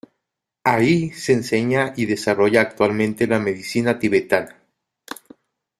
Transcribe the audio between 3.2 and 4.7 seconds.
la medicina tibetana.